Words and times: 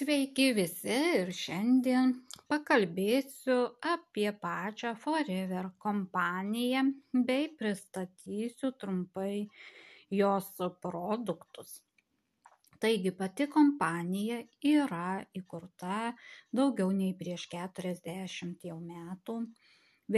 Sveiki 0.00 0.44
visi 0.56 0.94
ir 1.20 1.30
šiandien 1.36 2.12
pakalbėsiu 2.48 3.56
apie 3.90 4.30
pačią 4.44 4.92
Forever 5.02 5.66
kompaniją 5.84 6.84
bei 7.30 7.50
pristatysiu 7.58 8.70
trumpai 8.84 9.34
jos 10.20 10.48
produktus. 10.86 11.74
Taigi 12.80 13.12
pati 13.20 13.48
kompanija 13.58 14.40
yra 14.72 15.04
įkurta 15.42 16.00
daugiau 16.62 16.96
nei 17.02 17.12
prieš 17.20 17.46
40 17.58 18.66
jau 18.70 18.80
metų, 18.88 19.38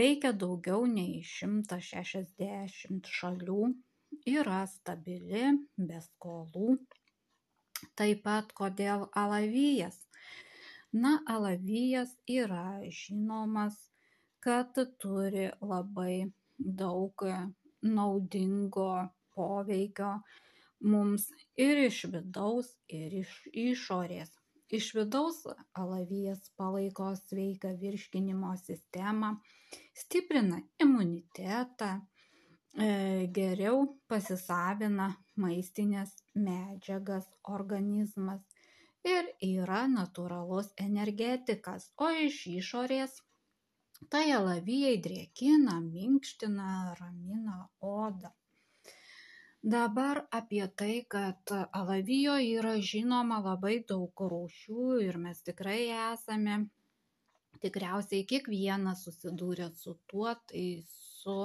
veikia 0.01 0.31
daugiau 0.47 0.87
nei 0.95 1.19
160 1.35 3.13
šalių, 3.19 3.61
yra 4.39 4.63
stabili, 4.79 5.45
be 5.91 6.05
skolų 6.07 6.79
Taip 7.99 8.23
pat 8.27 8.53
kodėl 8.57 9.07
alavijas? 9.21 9.97
Na, 10.93 11.13
alavijas 11.35 12.13
yra 12.29 12.81
žinomas, 12.99 13.77
kad 14.45 14.77
turi 15.01 15.47
labai 15.71 16.15
daug 16.83 17.25
naudingo 17.81 18.91
poveikio 19.35 20.13
mums 20.93 21.27
ir 21.67 21.83
iš 21.87 22.03
vidaus, 22.13 22.69
ir 23.01 23.17
iš 23.23 23.33
išorės. 23.65 24.31
Iš 24.73 24.93
vidaus 24.97 25.43
alavijas 25.77 26.47
palaiko 26.57 27.11
sveiką 27.19 27.75
virškinimo 27.81 28.55
sistemą, 28.61 29.35
stiprina 30.03 30.61
imunitetą, 30.81 31.91
E, 32.73 33.27
geriau 33.29 33.83
pasisavina 34.09 35.05
maistines 35.35 36.13
medžiagas 36.47 37.27
organizmas 37.57 38.41
ir 39.07 39.29
yra 39.47 39.83
natūralus 39.91 40.71
energetikas, 40.85 41.89
o 41.97 42.09
iš 42.27 42.45
išorės 42.53 43.17
tai 44.13 44.23
alavijai 44.35 44.95
drėkina, 45.07 45.79
minkština, 45.81 46.69
ramina 46.99 47.59
odą. 47.79 48.31
Dabar 49.63 50.25
apie 50.37 50.65
tai, 50.79 50.95
kad 51.07 51.51
alavijo 51.71 52.35
yra 52.45 52.73
žinoma 52.83 53.37
labai 53.45 53.77
daug 53.91 54.23
rūšių 54.33 54.87
ir 55.05 55.19
mes 55.25 55.39
tikrai 55.49 55.85
esame, 56.11 56.57
tikriausiai 57.63 58.25
kiekvienas 58.27 59.05
susidūrė 59.07 59.69
su 59.79 59.95
tuo, 60.11 60.33
tai 60.51 60.65
su 60.89 61.37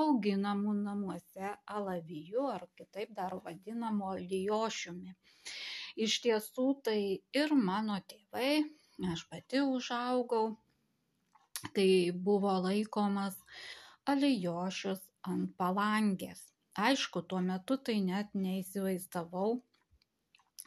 auginamų 0.00 0.74
namuose 0.80 1.52
alaviju 1.76 2.46
ar 2.54 2.66
kitaip 2.78 3.12
dar 3.18 3.34
vadinamu 3.44 4.12
alijošiumi. 4.14 5.14
Iš 6.06 6.18
tiesų 6.24 6.66
tai 6.86 7.00
ir 7.36 7.52
mano 7.68 7.98
tėvai, 8.08 8.62
aš 9.12 9.26
pati 9.28 9.60
užaugau, 9.60 10.54
tai 11.76 11.88
buvo 12.28 12.54
laikomas 12.66 13.36
alijošius 14.08 15.02
ant 15.28 15.52
palangės. 15.58 16.48
Aišku, 16.88 17.20
tuo 17.28 17.42
metu 17.44 17.76
tai 17.76 17.98
net 18.00 18.32
neįsivaizdavau, 18.34 19.60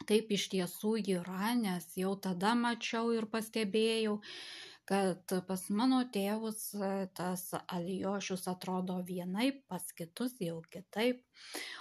kaip 0.06 0.30
iš 0.36 0.46
tiesų 0.52 0.92
yra, 1.16 1.50
nes 1.58 1.88
jau 1.98 2.14
tada 2.26 2.54
mačiau 2.54 3.10
ir 3.16 3.26
pastebėjau, 3.32 4.20
kad 4.86 5.32
pas 5.48 5.62
mano 5.78 6.00
tėvus 6.14 6.60
e, 6.78 6.90
tas 7.18 7.44
alijošius 7.76 8.46
atrodo 8.52 9.00
vienaip, 9.08 9.62
pas 9.70 9.86
kitus 9.98 10.36
jau 10.42 10.60
kitaip, 10.74 11.22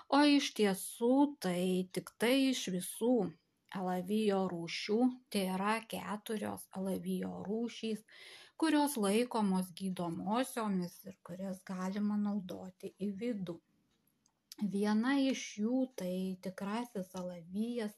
o 0.10 0.22
iš 0.38 0.52
tiesų 0.60 1.16
tai 1.46 1.60
tik 1.98 2.10
tai 2.22 2.34
iš 2.52 2.64
visų 2.78 3.18
alavijo 3.82 4.42
rūšių, 4.52 4.98
tai 5.30 5.46
yra 5.58 5.76
keturios 5.92 6.66
alavijo 6.80 7.44
rūšys, 7.46 8.02
kurios 8.58 8.98
laikomos 9.06 9.70
gydomosiomis 9.80 10.98
ir 11.10 11.18
kurias 11.30 11.62
galima 11.68 12.18
naudoti 12.18 12.94
į 13.08 13.12
vidų. 13.22 13.60
Viena 14.74 15.18
iš 15.20 15.42
jų 15.60 15.80
tai 16.00 16.16
tikrasis 16.46 17.10
alavijas 17.20 17.96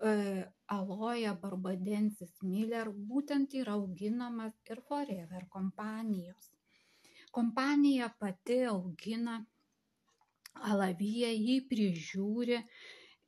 aloja 0.00 1.34
barbadensis 1.42 2.32
miller 2.42 2.88
būtent 2.90 3.54
yra 3.54 3.76
auginamas 3.76 4.54
ir 4.70 4.80
Forever 4.88 5.46
kompanijos. 5.48 6.50
Kompanija 7.30 8.08
pati 8.18 8.62
augina 8.66 9.38
alaviją, 10.72 11.30
jį 11.30 11.56
prižiūri 11.70 12.58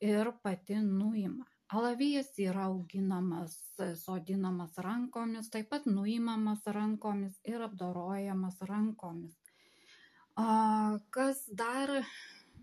ir 0.03 0.33
pati 0.43 0.81
nuima. 0.83 1.47
Alavijas 1.73 2.35
yra 2.37 2.67
auginamas, 2.69 3.55
sodinamas 3.97 4.75
rankomis, 4.85 5.49
taip 5.53 5.71
pat 5.73 5.87
nuimamas 5.89 6.67
rankomis 6.67 7.39
ir 7.49 7.63
apdorojamas 7.65 8.59
rankomis. 8.69 9.39
Kas 11.17 11.41
dar 11.57 11.95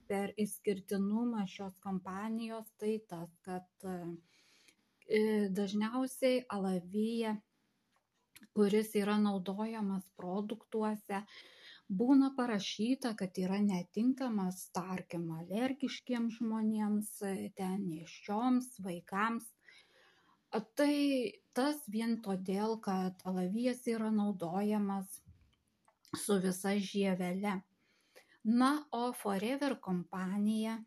per 0.09 0.34
išskirtinumą 0.44 1.46
šios 1.53 1.78
kompanijos 1.86 2.72
tai 2.81 2.96
tas, 3.12 3.30
kad 3.46 3.86
e, 3.86 5.20
dažniausiai 5.59 6.42
alavija, 6.56 7.36
kuris 8.58 8.92
yra 8.98 9.19
naudojamas 9.22 10.08
produktuose, 10.18 11.22
būna 12.02 12.31
parašyta, 12.38 13.14
kad 13.22 13.38
yra 13.44 13.59
netinkamas, 13.66 14.66
tarkim, 14.75 15.30
alergiškiems 15.44 16.42
žmonėms, 16.42 17.14
ten 17.59 17.88
neščioms, 17.92 18.75
vaikams. 18.86 19.48
Tai 20.80 20.94
tas 21.53 21.81
vien 21.94 22.18
todėl, 22.25 22.78
kad 22.86 23.25
alavijas 23.30 23.86
yra 23.94 24.09
naudojamas 24.14 25.19
su 26.18 26.40
visa 26.42 26.74
žievele 26.92 27.59
na 28.44 28.72
o 28.92 29.12
forever 29.14 29.76
kompanija 29.88 30.78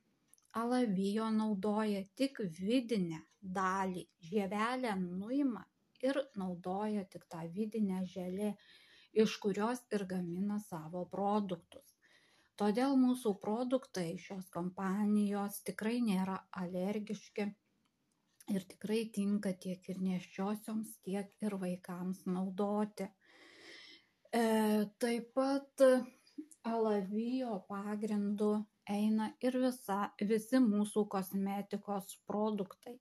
alavijo 0.62 1.30
naudoja 1.30 2.02
tik 2.20 2.40
vidinę 2.58 3.22
dalį 3.58 4.04
žievelę 4.28 4.94
nuima 5.00 5.64
ir 6.02 6.20
naudoja 6.36 7.04
tik 7.14 7.26
tą 7.34 7.42
vidinę 7.56 8.04
želė 8.14 8.52
iš 9.24 9.36
kurios 9.44 9.82
ir 9.96 10.06
gamina 10.14 10.58
savo 10.68 11.04
produktus 11.16 11.92
todėl 12.62 12.96
mūsų 13.00 13.34
produktai 13.42 14.08
šios 14.24 14.48
kompanijos 14.54 15.60
tikrai 15.68 15.98
nėra 16.04 16.38
alergiški 16.62 17.46
ir 18.54 18.66
tikrai 18.72 19.02
tinka 19.14 19.52
tiek 19.64 19.88
ir 19.92 20.00
nėščiosioms, 20.02 20.96
tiek 21.06 21.30
ir 21.46 21.56
vaikams 21.62 22.24
naudoti. 22.26 23.08
E, 24.32 24.42
taip 25.02 25.30
pat 25.36 25.84
alavijo 26.68 27.62
pagrindu 27.68 28.52
eina 28.88 29.30
ir 29.44 29.56
visa, 29.62 30.10
visi 30.20 30.60
mūsų 30.62 31.06
kosmetikos 31.14 32.16
produktai. 32.28 32.98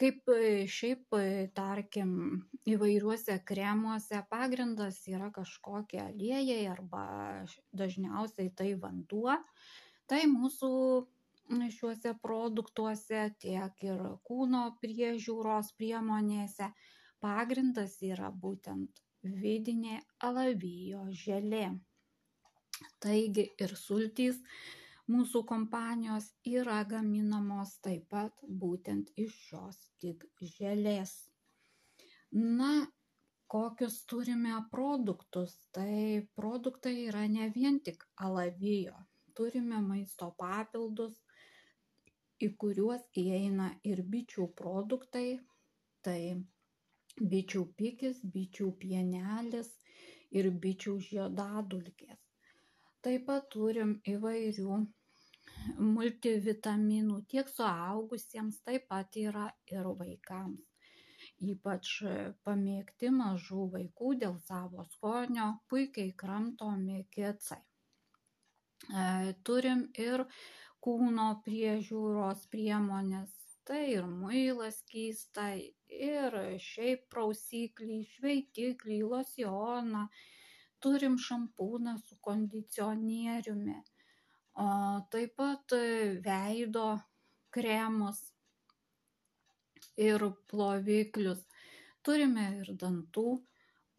Kaip 0.00 0.30
e, 0.32 0.64
šiaip, 0.64 1.12
e, 1.16 1.48
tarkim, 1.56 2.12
įvairiuose 2.72 3.36
kremuose 3.44 4.22
pagrindas 4.30 5.02
yra 5.12 5.28
kažkokie 5.34 6.00
aliejai 6.06 6.62
arba 6.72 7.04
dažniausiai 7.76 8.52
tai 8.56 8.70
vanduo, 8.80 9.36
tai 10.08 10.22
mūsų 10.32 10.70
šiuose 11.76 12.14
produktuose, 12.22 13.26
tiek 13.42 13.84
ir 13.84 14.02
kūno 14.24 14.62
priežiūros 14.80 15.74
priemonėse 15.76 16.70
pagrindas 17.20 17.98
yra 18.06 18.30
būtent 18.32 19.04
vidinė 19.22 20.00
alavijo 20.24 21.04
želė. 21.12 21.68
Taigi 23.04 23.46
ir 23.64 23.74
sultys 23.80 24.38
mūsų 25.10 25.42
kompanijos 25.50 26.28
yra 26.50 26.82
gaminamos 26.92 27.74
taip 27.86 28.06
pat 28.14 28.44
būtent 28.62 29.10
iš 29.24 29.36
šios 29.48 29.78
tik 30.04 30.26
želės. 30.54 31.14
Na, 32.32 32.70
kokius 33.50 33.96
turime 34.12 34.54
produktus? 34.74 35.56
Tai 35.76 35.94
produktai 36.38 36.94
yra 37.08 37.24
ne 37.32 37.48
vien 37.56 37.80
tik 37.88 38.04
alavijo. 38.28 38.94
Turime 39.34 39.80
maisto 39.82 40.30
papildus, 40.38 41.18
į 42.46 42.52
kuriuos 42.62 43.02
įeina 43.24 43.68
ir 43.90 44.04
bičių 44.14 44.46
produktai, 44.60 45.28
tai 46.06 46.20
bičių 47.34 47.66
pikis, 47.80 48.20
bičių 48.36 48.70
pienelis 48.84 49.70
ir 50.30 50.50
bičių 50.64 50.98
žiedadulkės. 51.10 52.29
Taip 53.06 53.22
pat 53.28 53.46
turim 53.52 53.92
įvairių 54.12 54.78
multivitaminų 55.84 57.20
tiek 57.32 57.48
suaugusiems, 57.52 58.58
taip 58.66 58.88
pat 58.92 59.16
yra 59.20 59.46
ir 59.72 59.88
vaikams. 60.00 60.66
Ypač 61.52 61.90
pamėgti 62.44 63.10
mažų 63.16 63.66
vaikų 63.74 64.12
dėl 64.22 64.36
savo 64.46 64.84
skonio, 64.92 65.48
puikiai 65.72 66.12
kramtomi 66.22 67.04
kicai. 67.16 67.60
E, 67.60 69.04
turim 69.48 69.82
ir 70.04 70.24
kūno 70.86 71.28
priežiūros 71.46 72.46
priemonės, 72.52 73.32
tai 73.68 73.82
ir 73.94 74.08
muilas 74.08 74.80
skysta 74.84 75.48
ir 76.10 76.36
šiaip 76.66 77.08
prausiklį 77.14 77.98
šveitiklį 78.14 79.00
losjoną 79.14 80.06
turim 80.84 81.16
šampūną 81.28 81.96
su 82.02 82.18
kondicionieriumi 82.26 83.78
taip 85.10 85.36
pat 85.36 85.74
veido 86.24 86.88
kremus 87.54 88.20
ir 89.96 90.24
ploviklius. 90.50 91.44
Turime 92.02 92.46
ir 92.60 92.72
dantų 92.80 93.40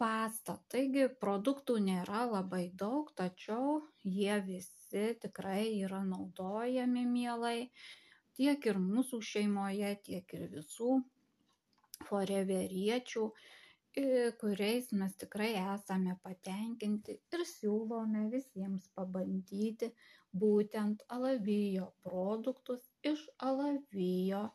pastą. 0.01 0.57
Taigi 0.73 1.07
produktų 1.21 1.77
nėra 1.85 2.25
labai 2.25 2.71
daug 2.73 3.11
tačiau 3.15 3.81
jie 4.03 4.39
visi 4.45 5.03
tikrai 5.21 5.81
yra 5.85 6.01
naudojami 6.03 7.05
mielai 7.05 7.69
tiek 8.37 8.65
ir 8.65 8.79
mūsų 8.81 9.21
šeimoje 9.21 9.95
tiek 10.07 10.33
ir 10.37 10.47
visų 10.55 11.01
foreveriečių 12.09 13.25
kuriais 14.41 14.91
mes 14.99 15.13
tikrai 15.23 15.49
esame 15.61 16.13
patenkinti 16.27 17.17
ir 17.37 17.43
siūlome 17.49 18.21
visiems 18.35 18.87
pabandyti 18.99 19.91
būtent 20.43 21.03
alavijo 21.15 21.89
produktus 22.05 22.87
iš 23.11 23.25
alavijo 23.49 24.45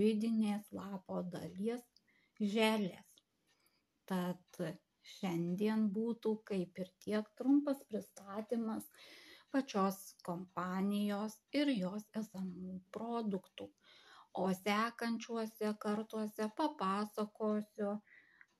vidinės 0.00 0.68
lapo 0.80 1.22
dalies 1.36 1.88
želės 2.56 3.08
tad 4.12 4.62
šiandien 5.14 5.88
būtų 5.96 6.32
kaip 6.48 6.78
ir 6.84 6.90
tiek 7.04 7.28
trumpas 7.40 7.82
pristatymas 7.88 8.88
pačios 9.54 9.98
kompanijos 10.26 11.36
ir 11.60 11.70
jos 11.72 12.04
esamų 12.20 12.78
produktų. 12.96 13.68
O 14.42 14.46
sekančiuose 14.58 15.72
kartuose 15.84 16.48
papasakosiu 16.60 17.90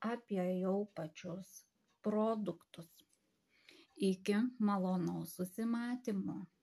apie 0.02 0.44
jau 0.60 0.87
pačius 0.94 1.64
produktus. 2.02 2.90
Iki 3.96 4.34
malonaus 4.58 5.37
susimatymo. 5.37 6.38